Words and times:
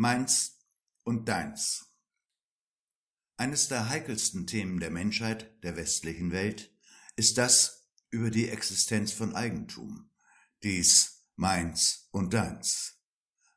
Meins 0.00 0.60
und 1.02 1.28
deins. 1.28 1.92
Eines 3.36 3.66
der 3.66 3.88
heikelsten 3.88 4.46
Themen 4.46 4.78
der 4.78 4.92
Menschheit, 4.92 5.60
der 5.64 5.76
westlichen 5.76 6.30
Welt, 6.30 6.72
ist 7.16 7.36
das 7.36 7.90
über 8.08 8.30
die 8.30 8.48
Existenz 8.48 9.10
von 9.10 9.34
Eigentum. 9.34 10.08
Dies 10.62 11.26
meins 11.34 12.08
und 12.12 12.32
deins. 12.32 13.00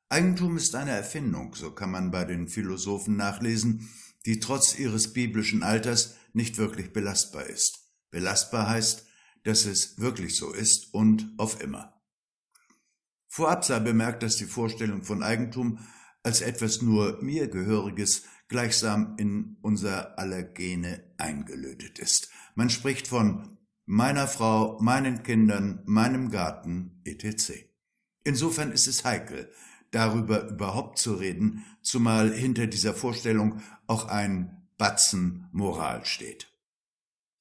Eigentum 0.10 0.58
ist 0.58 0.74
eine 0.74 0.90
Erfindung, 0.90 1.54
so 1.54 1.76
kann 1.76 1.92
man 1.92 2.10
bei 2.10 2.26
den 2.26 2.48
Philosophen 2.48 3.18
nachlesen, 3.18 3.88
die 4.26 4.40
trotz 4.40 4.74
ihres 4.80 5.14
biblischen 5.14 5.62
Alters 5.62 6.16
nicht 6.34 6.58
wirklich 6.58 6.92
belastbar 6.92 7.46
ist. 7.46 7.88
Belastbar 8.10 8.68
heißt, 8.68 9.06
dass 9.44 9.66
es 9.66 10.00
wirklich 10.00 10.38
so 10.38 10.52
ist 10.52 10.92
und 10.92 11.36
auf 11.38 11.62
immer. 11.62 12.02
Vorab 13.28 13.64
sei 13.64 13.80
bemerkt, 13.80 14.24
dass 14.24 14.38
die 14.38 14.46
Vorstellung 14.46 15.04
von 15.04 15.22
Eigentum 15.22 15.78
als 16.24 16.42
etwas 16.42 16.82
nur 16.82 17.22
mir 17.22 17.48
Gehöriges 17.48 18.24
gleichsam 18.48 19.16
in 19.18 19.58
unser 19.62 20.20
aller 20.20 20.44
Gene 20.44 21.04
eingelötet 21.18 22.00
ist. 22.00 22.30
Man 22.56 22.70
spricht 22.70 23.08
von 23.08 23.58
meiner 23.86 24.28
Frau, 24.28 24.80
meinen 24.82 25.24
Kindern, 25.24 25.82
meinem 25.86 26.30
Garten, 26.30 27.02
etc. 27.06 27.54
Insofern 28.24 28.72
ist 28.72 28.88
es 28.88 29.04
heikel, 29.04 29.52
darüber 29.92 30.50
überhaupt 30.50 31.00
zu 31.00 31.16
reden, 31.16 31.66
zumal 31.82 32.34
hinter 32.34 32.68
dieser 32.68 32.94
Vorstellung 32.94 33.62
auch 33.88 34.08
ein 34.08 34.68
Batzen 34.78 35.48
Moral 35.52 36.06
steht. 36.06 36.48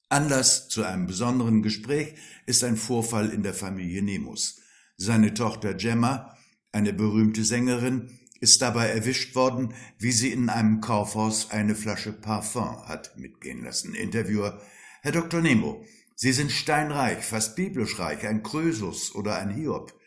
Anlass 0.09 0.67
zu 0.67 0.83
einem 0.83 1.07
besonderen 1.07 1.61
Gespräch 1.61 2.15
ist 2.45 2.63
ein 2.63 2.75
Vorfall 2.75 3.29
in 3.29 3.43
der 3.43 3.53
Familie 3.53 4.03
Nemus. 4.03 4.59
Seine 4.97 5.33
Tochter 5.33 5.73
Gemma, 5.73 6.37
eine 6.73 6.91
berühmte 6.91 7.45
Sängerin, 7.45 8.19
ist 8.41 8.61
dabei 8.61 8.87
erwischt 8.87 9.35
worden, 9.35 9.73
wie 9.97 10.11
sie 10.11 10.33
in 10.33 10.49
einem 10.49 10.81
Kaufhaus 10.81 11.51
eine 11.51 11.75
Flasche 11.75 12.11
Parfum 12.11 12.87
hat 12.87 13.15
mitgehen 13.17 13.63
lassen. 13.63 13.95
Interviewer 13.95 14.61
Herr 15.01 15.13
Dr. 15.13 15.41
Nemo, 15.41 15.85
Sie 16.15 16.33
sind 16.33 16.51
steinreich, 16.51 17.23
fast 17.23 17.55
biblisch 17.55 17.97
reich, 17.97 18.27
ein 18.27 18.43
Krösus 18.43 19.15
oder 19.15 19.37
ein 19.37 19.49
Hiob. 19.49 19.99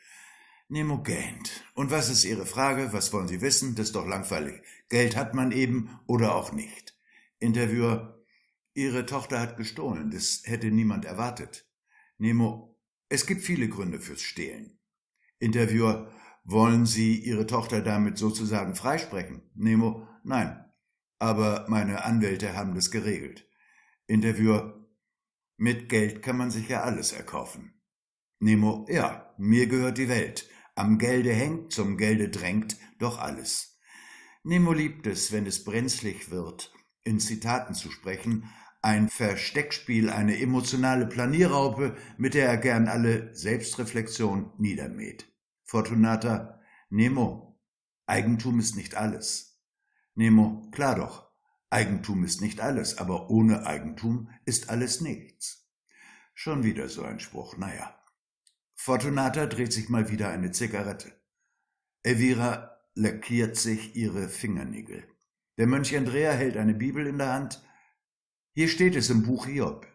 Nemo 0.69 1.03
gähnt. 1.03 1.65
Und 1.75 1.91
was 1.91 2.09
ist 2.09 2.25
Ihre 2.25 2.47
Frage? 2.47 2.93
Was 2.93 3.13
wollen 3.13 3.27
Sie 3.27 3.41
wissen? 3.41 3.75
Das 3.75 3.87
ist 3.89 3.97
doch 3.97 4.07
langweilig. 4.07 4.63
Geld 4.89 5.17
hat 5.17 5.35
man 5.35 5.51
eben 5.51 5.99
oder 6.07 6.35
auch 6.35 6.53
nicht. 6.53 6.97
Interviewer 7.39 8.25
Ihre 8.75 9.07
Tochter 9.07 9.41
hat 9.41 9.57
gestohlen, 9.57 10.11
das 10.11 10.43
hätte 10.45 10.71
niemand 10.73 11.05
erwartet. 11.05 11.69
Nemo, 12.19 12.77
es 13.09 13.27
gibt 13.27 13.43
viele 13.43 13.69
Gründe 13.69 14.01
fürs 14.01 14.23
Stehlen. 14.23 14.79
Interviewer, 15.39 16.13
wollen 16.45 16.87
Sie 16.87 17.19
Ihre 17.19 17.47
Tochter 17.47 17.81
damit 17.81 18.19
sozusagen 18.19 18.75
freisprechen? 18.75 19.43
Nemo, 19.55 20.07
nein, 20.23 20.65
aber 21.19 21.67
meine 21.69 22.05
Anwälte 22.05 22.55
haben 22.55 22.75
das 22.75 22.91
geregelt. 22.91 23.49
Interviewer, 24.07 24.87
mit 25.57 25.89
Geld 25.89 26.23
kann 26.23 26.37
man 26.37 26.51
sich 26.51 26.69
ja 26.69 26.83
alles 26.83 27.13
erkaufen. 27.13 27.81
Nemo, 28.39 28.87
ja, 28.89 29.35
mir 29.39 29.67
gehört 29.67 29.99
die 29.99 30.09
Welt. 30.09 30.49
Am 30.75 30.99
Gelde 30.99 31.33
hängt, 31.33 31.73
zum 31.73 31.97
Gelde 31.97 32.29
drängt, 32.29 32.77
doch 32.99 33.19
alles. 33.19 33.81
Nemo 34.43 34.73
liebt 34.73 35.07
es, 35.07 35.33
wenn 35.33 35.47
es 35.47 35.65
brenzlig 35.65 36.31
wird, 36.31 36.75
in 37.05 37.21
Zitaten 37.21 37.75
zu 37.75 37.91
sprechen, 37.91 38.51
ein 38.83 39.09
Versteckspiel, 39.09 40.11
eine 40.11 40.39
emotionale 40.39 41.07
Planierraupe, 41.07 41.97
mit 42.19 42.35
der 42.35 42.49
er 42.49 42.59
gern 42.59 42.89
alle 42.89 43.35
Selbstreflexion 43.35 44.53
niedermäht. 44.59 45.34
Fortunata, 45.75 46.61
Nemo, 46.89 47.61
Eigentum 48.07 48.61
ist 48.61 48.77
nicht 48.77 48.95
alles. 48.95 49.61
Nemo, 50.15 50.71
klar 50.71 50.95
doch, 50.95 51.33
Eigentum 51.69 52.23
ist 52.23 52.41
nicht 52.41 52.61
alles, 52.61 52.99
aber 52.99 53.29
ohne 53.29 53.67
Eigentum 53.67 54.31
ist 54.45 54.71
alles 54.71 55.01
nichts. 55.01 55.69
Schon 56.33 56.63
wieder 56.63 56.89
so 56.89 57.03
ein 57.03 57.19
Spruch, 57.19 57.57
naja. 57.57 57.93
Fortunata 58.77 59.47
dreht 59.47 59.73
sich 59.73 59.89
mal 59.89 60.13
wieder 60.13 60.29
eine 60.29 60.53
Zigarette. 60.53 61.11
Elvira 62.05 62.79
lackiert 62.95 63.57
sich 63.57 63.97
ihre 63.97 64.29
Fingernägel. 64.29 65.03
Der 65.59 65.67
Mönch 65.67 65.97
Andrea 65.97 66.31
hält 66.31 66.57
eine 66.57 66.75
Bibel 66.75 67.05
in 67.05 67.19
der 67.19 67.33
Hand, 67.33 67.61
hier 68.53 68.69
steht 68.69 68.95
es 68.95 69.11
im 69.11 69.25
Buch 69.25 69.47
Hiob. 69.47 69.89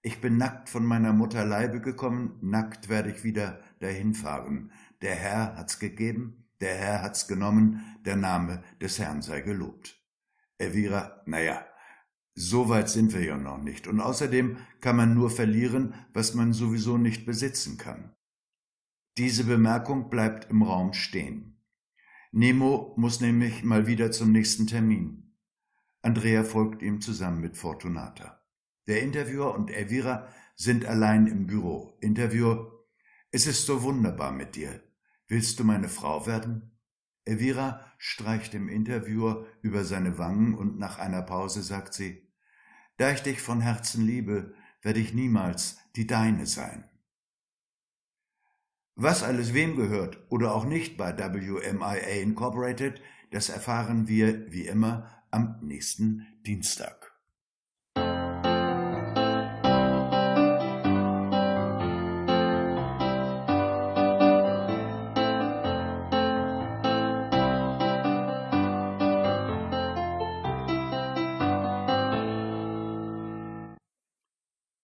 Ich 0.00 0.22
bin 0.22 0.38
nackt 0.38 0.70
von 0.70 0.86
meiner 0.86 1.12
Mutter 1.12 1.44
Leibe 1.44 1.82
gekommen, 1.82 2.38
nackt 2.40 2.88
werde 2.88 3.10
ich 3.10 3.24
wieder 3.24 3.60
dahin 3.80 4.14
fahren. 4.14 4.72
Der 5.02 5.14
Herr 5.14 5.56
hat's 5.56 5.78
gegeben, 5.78 6.48
der 6.60 6.74
Herr 6.74 7.02
hat's 7.02 7.28
genommen, 7.28 7.98
der 8.04 8.16
Name 8.16 8.62
des 8.80 8.98
Herrn 8.98 9.22
sei 9.22 9.40
gelobt. 9.40 10.02
Elvira, 10.58 11.22
naja, 11.26 11.64
so 12.34 12.68
weit 12.68 12.88
sind 12.88 13.12
wir 13.14 13.24
ja 13.24 13.36
noch 13.36 13.58
nicht. 13.58 13.86
Und 13.86 14.00
außerdem 14.00 14.58
kann 14.80 14.96
man 14.96 15.14
nur 15.14 15.30
verlieren, 15.30 15.94
was 16.12 16.34
man 16.34 16.52
sowieso 16.52 16.98
nicht 16.98 17.26
besitzen 17.26 17.78
kann. 17.78 18.14
Diese 19.16 19.44
Bemerkung 19.44 20.10
bleibt 20.10 20.50
im 20.50 20.62
Raum 20.62 20.92
stehen. 20.92 21.60
Nemo 22.30 22.94
muss 22.96 23.20
nämlich 23.20 23.64
mal 23.64 23.86
wieder 23.86 24.12
zum 24.12 24.32
nächsten 24.32 24.66
Termin. 24.66 25.34
Andrea 26.02 26.44
folgt 26.44 26.82
ihm 26.82 27.00
zusammen 27.00 27.40
mit 27.40 27.56
Fortunata. 27.56 28.40
Der 28.86 29.02
Interviewer 29.02 29.54
und 29.54 29.70
Elvira 29.70 30.28
sind 30.54 30.84
allein 30.84 31.26
im 31.26 31.46
Büro. 31.46 31.98
Interviewer, 32.00 32.84
es 33.32 33.46
ist 33.46 33.66
so 33.66 33.82
wunderbar 33.82 34.30
mit 34.30 34.54
dir. 34.56 34.80
Willst 35.28 35.60
du 35.60 35.64
meine 35.64 35.90
Frau 35.90 36.26
werden? 36.26 36.72
Elvira 37.26 37.84
streicht 37.98 38.54
dem 38.54 38.68
Interviewer 38.68 39.46
über 39.60 39.84
seine 39.84 40.16
Wangen 40.16 40.54
und 40.54 40.78
nach 40.78 40.98
einer 40.98 41.20
Pause 41.20 41.62
sagt 41.62 41.92
sie, 41.92 42.26
da 42.96 43.12
ich 43.12 43.22
dich 43.22 43.42
von 43.42 43.60
Herzen 43.60 44.06
liebe, 44.06 44.54
werde 44.80 45.00
ich 45.00 45.12
niemals 45.12 45.78
die 45.96 46.06
deine 46.06 46.46
sein. 46.46 46.88
Was 48.94 49.22
alles 49.22 49.52
wem 49.52 49.76
gehört 49.76 50.18
oder 50.30 50.54
auch 50.54 50.64
nicht 50.64 50.96
bei 50.96 51.16
WMIA 51.16 52.22
Incorporated, 52.22 53.00
das 53.30 53.50
erfahren 53.50 54.08
wir 54.08 54.50
wie 54.50 54.66
immer 54.66 55.22
am 55.30 55.60
nächsten 55.60 56.26
Dienstag. 56.46 57.17